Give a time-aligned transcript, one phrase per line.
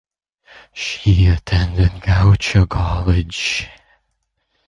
[0.73, 3.67] She attended Goucher College.